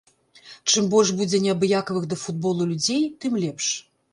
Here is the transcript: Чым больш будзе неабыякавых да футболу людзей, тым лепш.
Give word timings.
Чым 0.71 0.87
больш 0.93 1.11
будзе 1.19 1.41
неабыякавых 1.45 2.03
да 2.15 2.19
футболу 2.23 2.69
людзей, 2.73 3.07
тым 3.25 3.41
лепш. 3.45 3.71